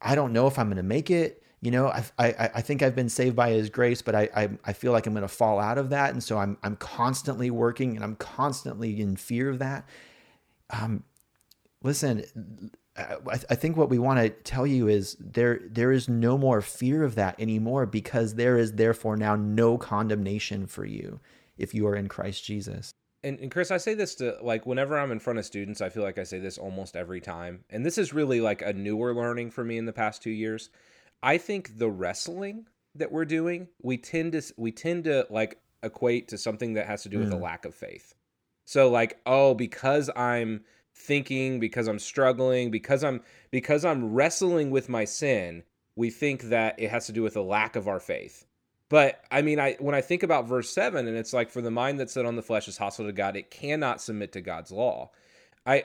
[0.00, 1.42] I don't know if I'm going to make it.
[1.60, 4.48] You know, I, I I think I've been saved by His grace, but I I,
[4.64, 7.50] I feel like I'm going to fall out of that, and so I'm I'm constantly
[7.50, 9.88] working and I'm constantly in fear of that.
[10.70, 11.04] Um,
[11.82, 12.24] listen,
[12.96, 16.60] I, I think what we want to tell you is there there is no more
[16.60, 21.20] fear of that anymore because there is therefore now no condemnation for you
[21.58, 22.92] if you are in Christ Jesus.
[23.22, 25.88] And, and Chris, I say this to like whenever I'm in front of students, I
[25.88, 27.64] feel like I say this almost every time.
[27.70, 30.70] And this is really like a newer learning for me in the past two years.
[31.22, 36.28] I think the wrestling that we're doing, we tend to we tend to like equate
[36.28, 37.34] to something that has to do with mm.
[37.34, 38.14] a lack of faith.
[38.64, 40.64] So like, oh, because I'm
[40.96, 45.62] thinking because I'm struggling because I'm because I'm wrestling with my sin,
[45.94, 48.46] we think that it has to do with a lack of our faith.
[48.88, 51.70] But I mean, I when I think about verse seven, and it's like, for the
[51.70, 54.70] mind that's set on the flesh is hostile to God; it cannot submit to God's
[54.70, 55.10] law.
[55.64, 55.84] I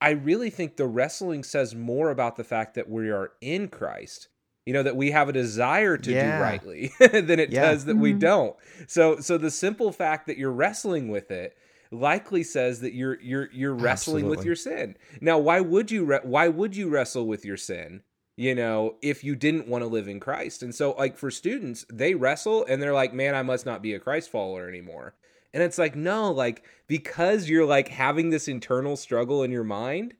[0.00, 4.28] I really think the wrestling says more about the fact that we are in Christ.
[4.66, 6.36] You know that we have a desire to yeah.
[6.36, 7.70] do rightly than it yeah.
[7.70, 8.02] does that mm-hmm.
[8.02, 8.54] we don't.
[8.86, 11.56] So so the simple fact that you're wrestling with it
[11.90, 14.36] likely says that you're you're you're wrestling Absolutely.
[14.36, 14.96] with your sin.
[15.20, 18.02] Now, why would you re- why would you wrestle with your sin?
[18.36, 20.62] You know, if you didn't want to live in Christ.
[20.62, 23.94] And so like for students, they wrestle and they're like, "Man, I must not be
[23.94, 25.14] a Christ follower anymore."
[25.52, 30.14] And it's like, "No, like because you're like having this internal struggle in your mind,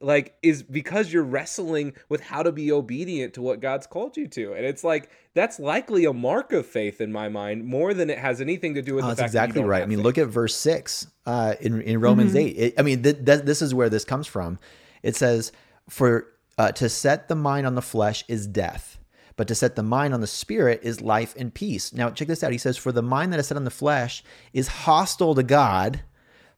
[0.00, 4.26] like is because you're wrestling with how to be obedient to what God's called you
[4.28, 4.54] to.
[4.54, 8.18] And it's like that's likely a mark of faith in my mind more than it
[8.18, 9.82] has anything to do with oh, the that's exactly right.
[9.82, 10.04] I mean, faith.
[10.04, 12.38] look at verse 6 uh, in in Romans mm-hmm.
[12.38, 12.56] 8.
[12.56, 14.58] It, I mean, th- th- this is where this comes from.
[15.02, 15.52] It says
[15.88, 16.26] for
[16.58, 18.98] uh, to set the mind on the flesh is death.
[19.36, 21.94] But to set the mind on the spirit is life and peace.
[21.94, 22.52] Now, check this out.
[22.52, 26.02] He says, For the mind that is set on the flesh is hostile to God,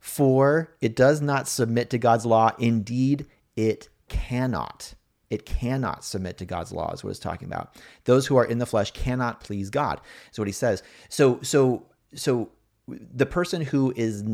[0.02, 2.50] for it does not submit to God's law.
[2.58, 4.94] Indeed, it cannot.
[5.30, 7.76] It cannot submit to God's law, is what it's talking about.
[8.04, 10.00] Those who are in the flesh cannot please God.
[10.32, 10.82] Is what he says.
[11.08, 12.50] So, so, so
[12.88, 14.24] the person who is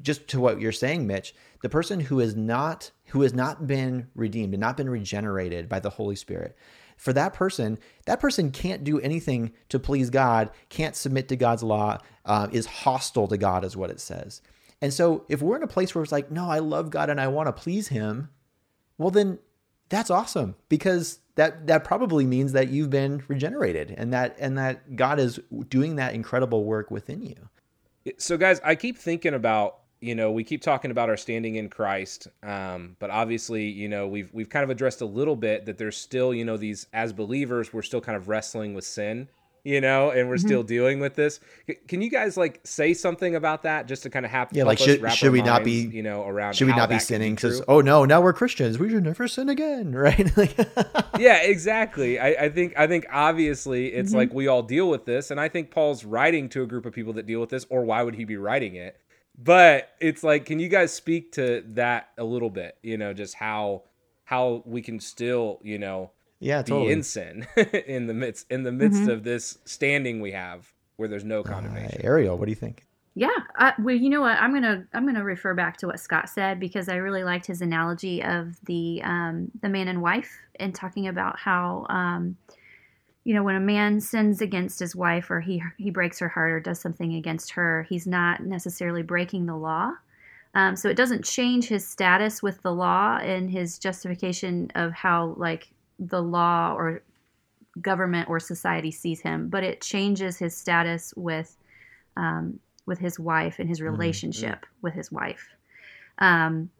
[0.00, 4.08] just to what you're saying, Mitch, the person who is not who has not been
[4.14, 6.56] redeemed and not been regenerated by the Holy Spirit,
[6.96, 11.62] for that person, that person can't do anything to please God, can't submit to God's
[11.62, 14.40] law, uh, is hostile to God, is what it says.
[14.82, 17.20] And so, if we're in a place where it's like, no, I love God and
[17.20, 18.30] I want to please Him,
[18.96, 19.38] well, then
[19.90, 24.96] that's awesome because that that probably means that you've been regenerated and that and that
[24.96, 25.38] God is
[25.68, 27.48] doing that incredible work within you.
[28.18, 31.68] So, guys, I keep thinking about you know we keep talking about our standing in
[31.68, 35.76] Christ, um, but obviously you know we've we've kind of addressed a little bit that
[35.76, 39.28] there's still you know these as believers we're still kind of wrestling with sin
[39.64, 40.46] you know, and we're mm-hmm.
[40.46, 41.40] still dealing with this.
[41.88, 44.78] Can you guys like say something about that just to kind of have yeah, like
[44.78, 47.62] should, should we minds, not be you know around should we not be sinning because
[47.68, 50.30] oh no now we're Christians we should never sin again right?
[51.18, 52.18] yeah, exactly.
[52.18, 54.18] I, I, think I think obviously it's mm-hmm.
[54.18, 56.92] like we all deal with this, and I think Paul's writing to a group of
[56.92, 58.96] people that deal with this, or why would he be writing it?
[59.38, 62.76] But it's like, can you guys speak to that a little bit?
[62.82, 63.84] You know, just how
[64.24, 66.86] how we can still you know yeah, totally.
[66.86, 67.46] be in sin
[67.86, 69.10] in the midst in the midst mm-hmm.
[69.10, 72.00] of this standing we have where there's no condemnation.
[72.02, 72.86] Uh, Ariel, what do you think?
[73.14, 74.38] Yeah, I, well, you know what?
[74.38, 77.60] I'm gonna I'm gonna refer back to what Scott said because I really liked his
[77.60, 82.36] analogy of the um, the man and wife and talking about how um,
[83.24, 86.52] you know, when a man sins against his wife or he he breaks her heart
[86.52, 89.92] or does something against her, he's not necessarily breaking the law.
[90.54, 95.34] Um, so it doesn't change his status with the law and his justification of how
[95.36, 95.68] like
[96.00, 97.02] the law or
[97.80, 101.56] government or society sees him, but it changes his status with
[102.16, 105.48] um, with his wife and his relationship with his wife.
[106.18, 106.70] Um,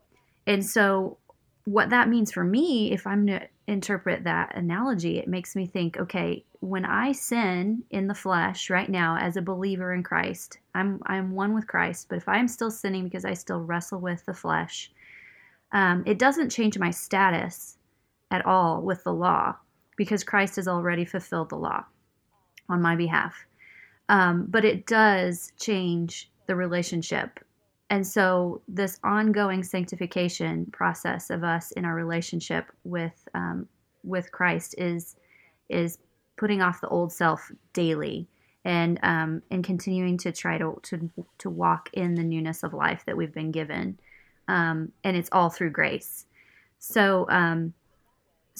[0.46, 1.18] and so,
[1.64, 5.98] what that means for me, if I'm to interpret that analogy, it makes me think
[5.98, 11.00] okay, when I sin in the flesh right now as a believer in Christ, I'm,
[11.06, 14.34] I'm one with Christ, but if I'm still sinning because I still wrestle with the
[14.34, 14.90] flesh,
[15.72, 17.78] um, it doesn't change my status
[18.30, 19.54] at all with the law
[19.96, 21.84] because Christ has already fulfilled the law
[22.68, 23.34] on my behalf.
[24.08, 27.40] Um, but it does change the relationship
[27.90, 33.66] and so, this ongoing sanctification process of us in our relationship with um,
[34.04, 35.16] with Christ is
[35.68, 35.98] is
[36.36, 38.28] putting off the old self daily
[38.64, 43.02] and um, and continuing to try to, to to walk in the newness of life
[43.06, 43.98] that we've been given,
[44.46, 46.26] um, and it's all through grace.
[46.78, 47.74] So um,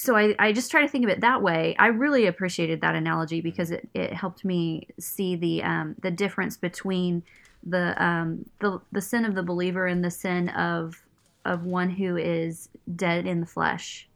[0.00, 1.76] so I, I just try to think of it that way.
[1.78, 6.56] I really appreciated that analogy because it, it helped me see the um, the difference
[6.56, 7.22] between
[7.62, 11.02] the um the the sin of the believer and the sin of
[11.44, 14.08] of one who is dead in the flesh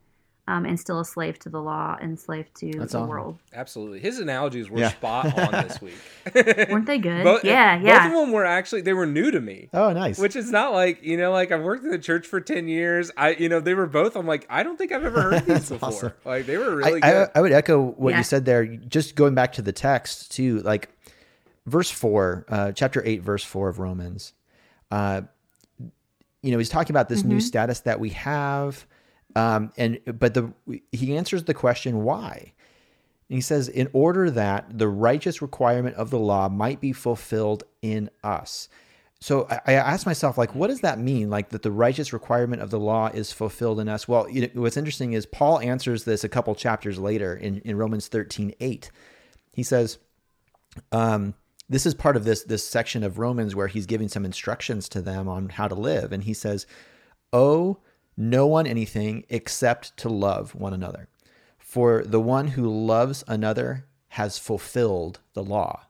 [0.47, 3.09] um, and still a slave to the law and slave to That's the awesome.
[3.09, 3.39] world.
[3.55, 4.01] Absolutely.
[4.01, 4.91] His analogies were Yeah.
[4.91, 5.95] spot on this week.
[6.35, 7.25] Weren't they good?
[7.25, 9.71] Both, yeah, Both of them were actually they were new to me.
[9.73, 10.19] Oh, nice.
[10.19, 13.11] Which is not like, you know, like I've worked in the church for 10 years.
[13.17, 15.47] I you know, they were both I'm like, I don't think I've ever heard these
[15.47, 15.89] That's before.
[15.89, 16.13] awesome.
[16.27, 17.29] Like they were really I, I, good.
[17.37, 18.19] I would echo what Yeah.
[18.19, 18.67] you said there.
[18.67, 20.91] Just going back to the text too, like
[21.65, 24.35] verse four, uh, chapter eight, verse four of Romans.
[24.91, 25.23] Uh,
[26.43, 28.85] you know, he's talking about this new status that we have,
[29.37, 30.53] um, and but the
[30.93, 32.53] he answers the question why.
[33.29, 37.65] And he says, in order that the righteous requirement of the law might be fulfilled
[37.81, 38.69] in us.
[39.21, 41.31] So I, I asked myself, like, what does that mean?
[41.31, 44.07] Like that the righteous requirement of the law is fulfilled in us?
[44.07, 47.77] Well, you know, what's interesting is Paul answers this a couple chapters later in, in
[47.77, 48.91] Romans 13, 8.
[49.55, 49.99] He says,
[50.93, 51.35] um,
[51.69, 55.01] this is part of this this section of Romans where he's giving some instructions to
[55.01, 56.13] them on how to live.
[56.13, 56.67] And he says,
[57.33, 57.79] Owe
[58.17, 61.09] no one anything except to love one another.
[61.59, 65.87] For the one who loves another has fulfilled the law,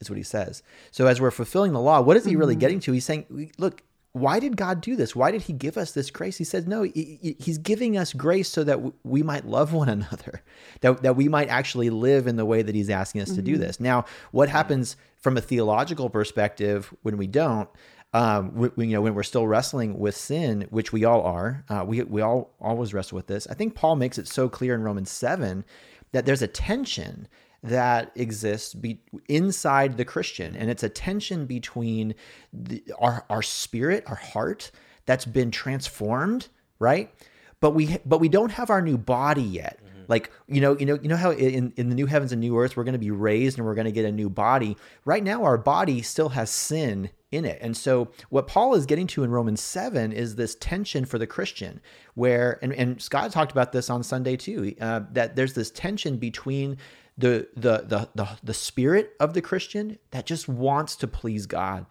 [0.00, 0.62] is what he says.
[0.90, 2.60] So as we're fulfilling the law, what is he really mm-hmm.
[2.60, 2.92] getting to?
[2.92, 5.16] He's saying, look, why did God do this?
[5.16, 6.36] Why did he give us this grace?
[6.36, 9.88] He says, no, he- he- he's giving us grace so that we might love one
[9.88, 10.42] another,
[10.80, 13.52] that, that we might actually live in the way that he's asking us to do
[13.52, 13.62] mm-hmm.
[13.62, 13.80] this.
[13.80, 17.68] Now, what happens from a theological perspective when we don't?
[18.14, 21.64] Um, we, we- you know, when we're still wrestling with sin, which we all are,
[21.68, 23.46] uh, we we all always wrestle with this.
[23.48, 25.64] I think Paul makes it so clear in Romans seven
[26.12, 27.26] that there's a tension
[27.62, 32.14] that exists be, inside the Christian, and it's a tension between
[32.52, 34.70] the, our our spirit, our heart
[35.06, 36.48] that's been transformed,
[36.78, 37.10] right?
[37.60, 39.78] But we but we don't have our new body yet.
[40.08, 42.58] Like you know, you know, you know how in in the new heavens and new
[42.58, 44.76] earth we're going to be raised and we're going to get a new body.
[45.04, 49.06] Right now, our body still has sin in it, and so what Paul is getting
[49.08, 51.80] to in Romans seven is this tension for the Christian,
[52.14, 54.74] where and and Scott talked about this on Sunday too.
[54.80, 56.76] Uh, that there's this tension between
[57.18, 61.86] the, the the the the spirit of the Christian that just wants to please God,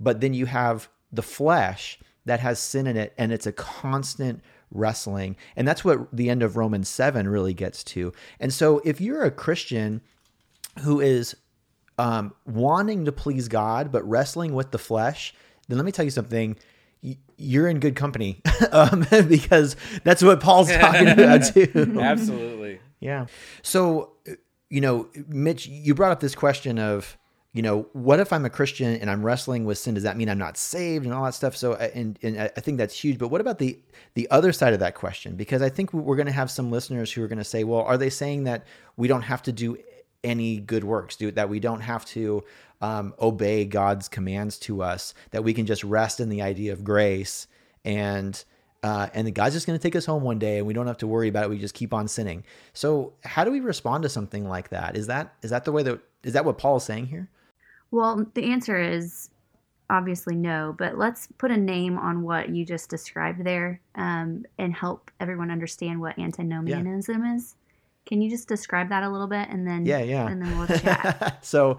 [0.00, 4.42] but then you have the flesh that has sin in it, and it's a constant
[4.70, 5.36] wrestling.
[5.54, 8.12] And that's what the end of Romans 7 really gets to.
[8.40, 10.02] And so if you're a Christian
[10.82, 11.36] who is
[11.98, 15.34] um, wanting to please God, but wrestling with the flesh,
[15.68, 16.56] then let me tell you something.
[17.36, 18.40] You're in good company
[18.72, 21.98] um, because that's what Paul's talking about too.
[22.00, 22.80] Absolutely.
[23.00, 23.26] Yeah.
[23.62, 24.12] So,
[24.70, 27.16] you know, Mitch, you brought up this question of,
[27.52, 29.94] you know, what if I'm a Christian and I'm wrestling with sin?
[29.94, 31.56] Does that mean I'm not saved and all that stuff?
[31.56, 33.16] So, and, and I think that's huge.
[33.18, 33.78] But what about the
[34.12, 35.36] the other side of that question?
[35.36, 37.80] Because I think we're going to have some listeners who are going to say, well,
[37.80, 39.78] are they saying that we don't have to do
[40.26, 42.44] any good works, do that we don't have to
[42.80, 46.84] um, obey God's commands to us, that we can just rest in the idea of
[46.84, 47.46] grace
[47.84, 48.44] and
[48.82, 50.98] uh, and God's just going to take us home one day, and we don't have
[50.98, 51.50] to worry about it.
[51.50, 52.44] We just keep on sinning.
[52.72, 54.96] So, how do we respond to something like that?
[54.96, 57.28] Is that is that the way that is that what Paul is saying here?
[57.90, 59.30] Well, the answer is
[59.88, 64.74] obviously no, but let's put a name on what you just described there um, and
[64.74, 67.54] help everyone understand what antinomianism is.
[68.06, 70.26] Can you just describe that a little bit and then Yeah, yeah.
[70.28, 71.44] and then we'll chat.
[71.44, 71.78] so,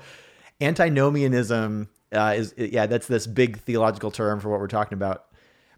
[0.61, 5.25] antinomianism uh, is yeah, that's this big theological term for what we're talking about.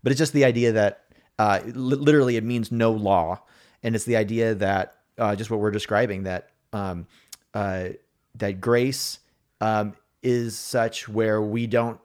[0.04, 1.06] But it's just the idea that
[1.38, 3.42] uh, li- literally it means no law,
[3.84, 7.08] and it's the idea that uh, just what we're describing that um,
[7.54, 7.90] uh,
[8.36, 9.20] that grace
[9.62, 12.00] um, is such where we don't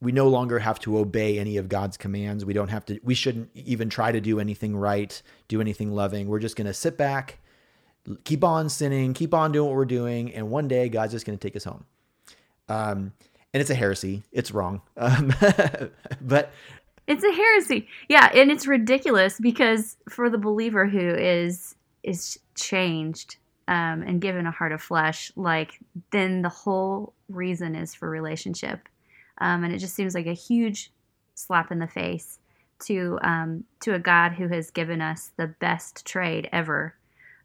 [0.00, 2.44] we no longer have to obey any of God's commands.
[2.44, 3.00] We don't have to.
[3.02, 6.28] We shouldn't even try to do anything right, do anything loving.
[6.28, 7.38] We're just going to sit back,
[8.24, 11.38] keep on sinning, keep on doing what we're doing, and one day God's just going
[11.38, 11.84] to take us home.
[12.68, 13.12] Um,
[13.52, 14.22] and it's a heresy.
[14.32, 14.82] It's wrong.
[14.96, 15.32] Um,
[16.20, 16.52] but
[17.06, 17.88] it's a heresy.
[18.08, 23.36] Yeah, and it's ridiculous because for the believer who is is changed
[23.68, 25.78] um, and given a heart of flesh, like
[26.10, 28.88] then the whole reason is for relationship,
[29.38, 30.90] um, and it just seems like a huge
[31.34, 32.38] slap in the face
[32.80, 36.94] to um, to a God who has given us the best trade ever,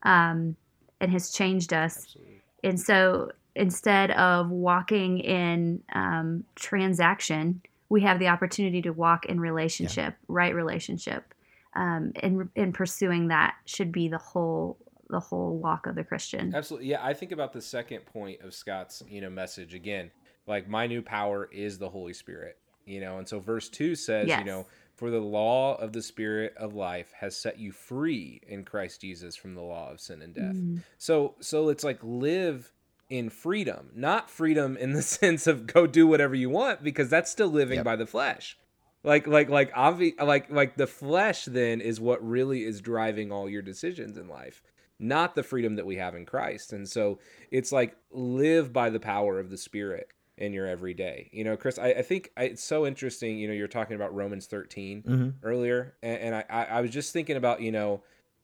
[0.04, 0.56] um,
[1.00, 1.98] and has changed us.
[1.98, 2.42] Absolutely.
[2.64, 9.40] And so instead of walking in um, transaction, we have the opportunity to walk in
[9.40, 10.26] relationship, yeah.
[10.28, 11.34] right relationship.
[11.76, 14.78] Um, and in pursuing that should be the whole
[15.10, 16.54] the whole walk of the Christian.
[16.54, 17.04] Absolutely, yeah.
[17.04, 20.12] I think about the second point of Scott's you know message again.
[20.48, 24.28] Like my new power is the Holy Spirit, you know, and so verse two says,
[24.28, 24.40] yes.
[24.40, 24.66] you know,
[25.00, 29.34] for the law of the Spirit of life has set you free in Christ Jesus
[29.34, 30.56] from the law of sin and death.
[30.56, 30.84] Mm.
[30.98, 32.74] So so it's like live
[33.10, 37.32] in freedom, not freedom in the sense of go do whatever you want because that's
[37.32, 37.86] still living yep.
[37.86, 38.58] by the flesh.
[39.06, 43.50] Like like like obvi- like like the flesh then is what really is driving all
[43.50, 44.62] your decisions in life,
[45.00, 46.74] not the freedom that we have in Christ.
[46.74, 47.20] And so
[47.52, 50.10] it's like live by the power of the spirit
[50.40, 51.30] in your everyday.
[51.32, 53.38] You know, Chris, I, I think I, it's so interesting.
[53.38, 55.30] You know, you're talking about Romans 13 mm-hmm.
[55.44, 58.02] earlier, and, and I, I was just thinking about you know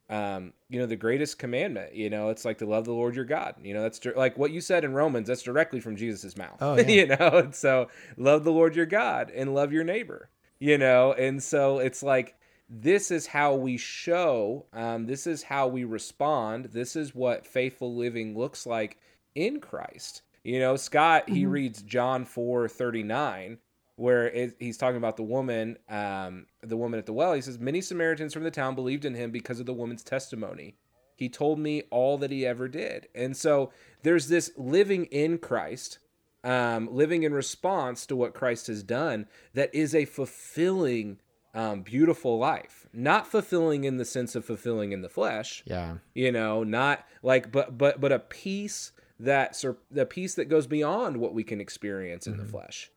[0.10, 1.96] um, you know, the greatest commandment.
[1.96, 3.56] You know, it's like to love the Lord your God.
[3.62, 5.28] You know, that's like what you said in Romans.
[5.28, 6.58] That's directly from Jesus's mouth.
[6.62, 6.88] Oh, yeah.
[6.88, 10.30] you know, and so love the Lord your God and love your neighbor.
[10.60, 12.36] You know, and so it's like
[12.70, 14.66] this is how we show.
[14.74, 16.66] Um, this is how we respond.
[16.66, 19.00] This is what faithful living looks like
[19.34, 20.22] in Christ.
[20.46, 21.52] You know, Scott he mm-hmm.
[21.52, 23.58] reads John four thirty nine
[23.96, 27.34] where it, he's talking about the woman, um, the woman at the well.
[27.34, 30.76] He says, Many Samaritans from the town believed in him because of the woman's testimony.
[31.16, 33.08] He told me all that he ever did.
[33.16, 33.72] And so
[34.04, 36.00] there's this living in Christ,
[36.44, 41.20] um, living in response to what Christ has done, that is a fulfilling,
[41.54, 42.86] um, beautiful life.
[42.92, 45.64] Not fulfilling in the sense of fulfilling in the flesh.
[45.66, 45.96] Yeah.
[46.14, 49.62] You know, not like, but, but, but a peace that,
[49.92, 52.44] the peace that goes beyond what we can experience in mm-hmm.
[52.44, 52.92] the flesh.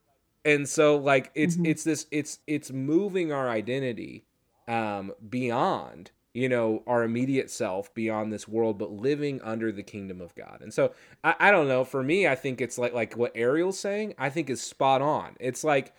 [0.44, 1.66] And so like it's mm-hmm.
[1.66, 4.24] it's this it's it's moving our identity
[4.66, 10.20] um beyond you know our immediate self beyond this world but living under the kingdom
[10.20, 10.60] of god.
[10.62, 11.84] And so I, I don't know.
[11.84, 15.36] For me i think it's like like what ariel's saying i think is spot on.
[15.38, 15.92] It's like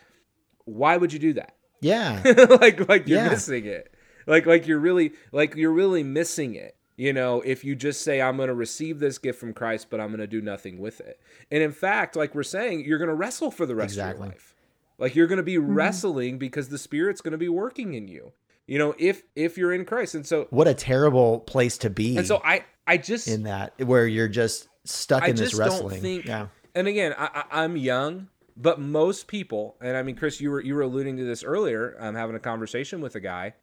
[0.66, 1.56] why would you do that?
[1.82, 2.22] Yeah.
[2.50, 3.30] Like like you're yeah.
[3.30, 3.94] missing it.
[4.26, 8.22] Like like you're really like you're really missing it you know, if you just say,
[8.22, 11.00] I'm going to receive this gift from Christ, but I'm going to do nothing with
[11.00, 11.18] it.
[11.50, 14.16] And in fact, like we're saying, you're going to wrestle for the rest exactly.
[14.16, 14.56] of your life.
[14.98, 15.76] Like you're going to be mm-hmm.
[15.76, 18.34] wrestling because the Spirit's going to be working in you.
[18.68, 22.18] You know, if if you're in Christ, and so what a terrible place to be.
[22.18, 26.02] And so I I just in that where you're just stuck in this wrestling.
[26.02, 26.48] Think, yeah.
[26.76, 28.28] And again, I, I'm young,
[28.58, 31.96] but most people, and I mean, Chris, you were you were alluding to this earlier.
[31.98, 33.54] I'm having a conversation with a guy.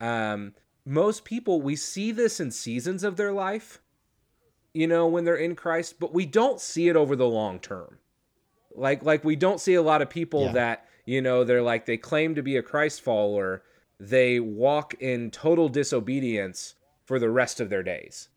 [0.00, 0.54] Um,
[0.86, 3.80] most people we see this in seasons of their life
[4.72, 7.98] you know when they're in christ but we don't see it over the long term
[8.74, 10.52] like like we don't see a lot of people yeah.
[10.52, 13.62] that you know they're like they claim to be a christ follower
[13.98, 16.74] they walk in total disobedience
[17.04, 18.28] for the rest of their days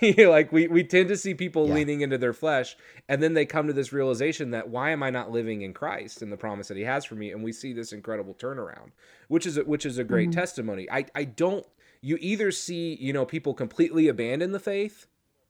[0.18, 1.74] like we, we tend to see people yeah.
[1.74, 2.76] leaning into their flesh
[3.10, 6.22] and then they come to this realization that why am i not living in christ
[6.22, 8.92] and the promise that he has for me and we see this incredible turnaround
[9.28, 10.40] which is a, which is a great mm-hmm.
[10.40, 11.66] testimony i i don't
[12.02, 15.06] you either see, you know, people completely abandon the faith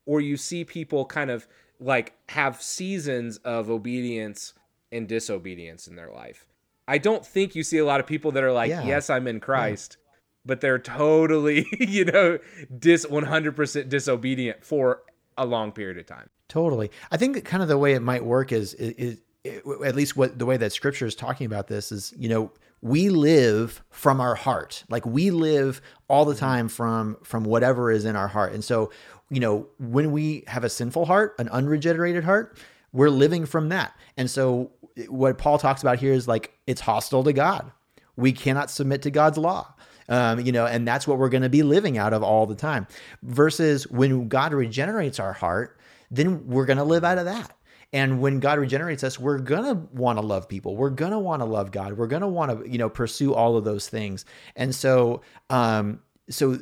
[0.06, 1.48] or you see people kind of
[1.80, 4.54] like have seasons of obedience
[4.92, 6.46] and disobedience in their life.
[6.86, 8.84] I don't think you see a lot of people that are like, yeah.
[8.84, 10.18] "Yes, I'm in Christ." Yeah.
[10.44, 12.38] But they're totally, you know,
[12.76, 15.02] dis 100% disobedient for
[15.38, 16.28] a long period of time.
[16.48, 16.90] Totally.
[17.10, 20.38] I think kind of the way it might work is, is, is at least what
[20.38, 24.34] the way that scripture is talking about this is, you know, we live from our
[24.34, 24.84] heart.
[24.88, 28.52] Like we live all the time from from whatever is in our heart.
[28.52, 28.90] And so
[29.30, 32.58] you know when we have a sinful heart an unregenerated heart
[32.92, 33.96] we're living from that.
[34.16, 34.72] And so
[35.08, 37.70] what paul talks about here is like it's hostile to god.
[38.16, 39.72] We cannot submit to god's law.
[40.08, 42.56] Um, you know and that's what we're going to be living out of all the
[42.56, 42.88] time.
[43.22, 45.78] Versus when god regenerates our heart
[46.10, 47.56] then we're going to live out of that
[47.92, 50.76] and when God regenerates us, we're going to want to love people.
[50.76, 51.98] We're going to want to love God.
[51.98, 54.24] We're going to want to, you know, pursue all of those things.
[54.56, 55.20] And so,
[55.50, 56.58] um, so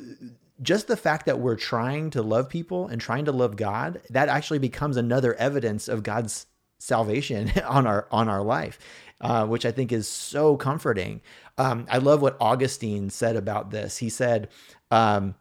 [0.61, 4.27] just the fact that we're trying to love people and trying to love God, that
[4.27, 6.47] actually becomes another evidence of God's
[6.79, 8.77] salvation on our on our life,
[9.21, 11.21] uh, which I think is so comforting.
[11.57, 13.97] Um, I love what Augustine said about this.
[13.97, 14.49] He said,
[14.89, 15.35] um,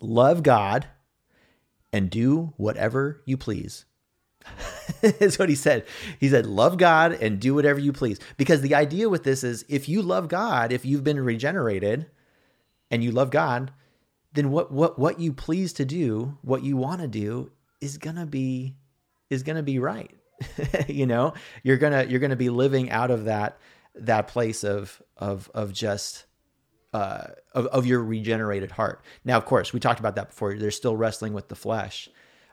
[0.00, 0.86] "Love God
[1.92, 3.86] and do whatever you please."
[5.02, 5.84] is what he said.
[6.18, 8.18] He said, Love God and do whatever you please.
[8.36, 12.06] Because the idea with this is if you love God, if you've been regenerated
[12.90, 13.72] and you love God,
[14.32, 18.26] then what what what you please to do, what you want to do is gonna
[18.26, 18.76] be
[19.30, 20.10] is gonna be right.
[20.88, 23.58] you know, you're gonna you're gonna be living out of that
[23.94, 26.26] that place of of of just
[26.92, 29.02] uh, of, of your regenerated heart.
[29.24, 30.54] Now, of course, we talked about that before.
[30.54, 32.08] They're still wrestling with the flesh,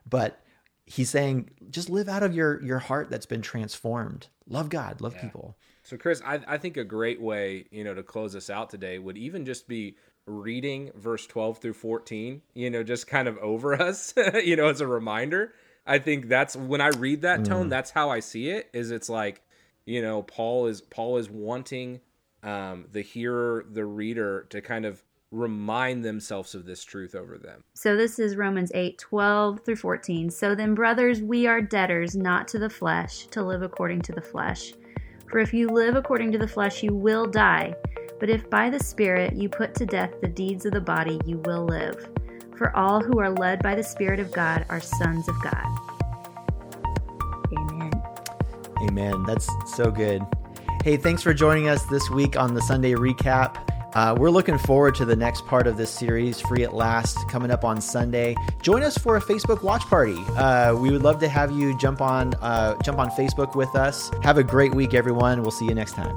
[0.09, 0.42] but
[0.85, 4.27] he's saying just live out of your your heart that's been transformed.
[4.47, 5.21] Love God, love yeah.
[5.21, 5.57] people.
[5.83, 8.99] So, Chris, I, I think a great way you know to close us out today
[8.99, 13.73] would even just be reading verse 12 through 14 you know just kind of over
[13.81, 14.13] us
[14.43, 15.53] you know as a reminder
[15.85, 17.69] i think that's when i read that tone mm.
[17.69, 19.41] that's how i see it is it's like
[19.85, 21.99] you know paul is paul is wanting
[22.41, 25.03] um, the hearer the reader to kind of
[25.33, 30.29] remind themselves of this truth over them so this is romans 8 12 through 14
[30.29, 34.21] so then brothers we are debtors not to the flesh to live according to the
[34.21, 34.73] flesh
[35.29, 37.73] for if you live according to the flesh you will die
[38.23, 41.39] but if by the Spirit you put to death the deeds of the body, you
[41.39, 42.07] will live.
[42.55, 45.65] For all who are led by the Spirit of God are sons of God.
[47.51, 47.91] Amen.
[48.83, 49.23] Amen.
[49.23, 50.21] That's so good.
[50.85, 53.72] Hey, thanks for joining us this week on the Sunday recap.
[53.95, 57.51] Uh, we're looking forward to the next part of this series, Free at Last, coming
[57.51, 58.35] up on Sunday.
[58.61, 60.17] Join us for a Facebook watch party.
[60.35, 64.11] Uh, we would love to have you jump on uh, jump on Facebook with us.
[64.23, 65.41] Have a great week, everyone.
[65.41, 66.13] We'll see you next time.